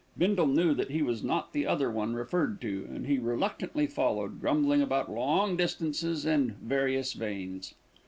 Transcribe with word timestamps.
Bindle 0.17 0.47
knew 0.47 0.73
that 0.73 0.89
he 0.89 1.03
was 1.03 1.21
not 1.23 1.53
the 1.53 1.67
other 1.67 1.91
one 1.91 2.15
referred 2.15 2.59
to, 2.61 2.87
and 2.89 3.05
he 3.05 3.19
reluctantly 3.19 3.85
followed, 3.85 4.41
grumbling 4.41 4.81
about 4.81 5.11
long 5.11 5.55
distances 5.55 6.25
and 6.25 6.53
various 6.55 7.13
veins. 7.13 7.75